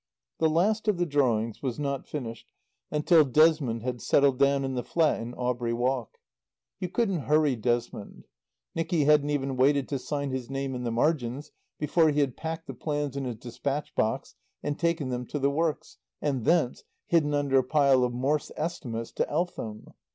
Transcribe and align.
The 0.39 0.49
last 0.49 0.87
of 0.87 0.97
the 0.97 1.05
drawings 1.05 1.61
was 1.61 1.77
not 1.77 2.07
finished 2.07 2.51
until 2.89 3.23
Desmond 3.23 3.83
had 3.83 4.01
settled 4.01 4.39
down 4.39 4.65
in 4.65 4.73
the 4.73 4.81
flat 4.81 5.21
in 5.21 5.35
Aubrey 5.35 5.73
Walk. 5.73 6.17
You 6.79 6.89
couldn't 6.89 7.19
hurry 7.29 7.55
Desmond. 7.55 8.25
Nicky 8.73 9.03
hadn't 9.05 9.29
even 9.29 9.57
waited 9.57 9.87
to 9.89 9.99
sign 9.99 10.31
his 10.31 10.49
name 10.49 10.73
in 10.73 10.85
the 10.85 10.91
margins 10.91 11.51
before 11.77 12.09
he 12.09 12.21
had 12.21 12.35
packed 12.35 12.65
the 12.65 12.73
plans 12.73 13.15
in 13.15 13.25
his 13.25 13.35
dispatch 13.35 13.93
box 13.93 14.33
and 14.63 14.79
taken 14.79 15.09
them 15.09 15.27
to 15.27 15.37
the 15.37 15.51
works, 15.51 15.99
and 16.19 16.45
thence, 16.45 16.83
hidden 17.05 17.35
under 17.35 17.59
a 17.59 17.63
pile 17.63 18.03
of 18.03 18.11
Morss 18.11 18.49
estimates, 18.57 19.11
to 19.11 19.29
Eltham. 19.29 19.93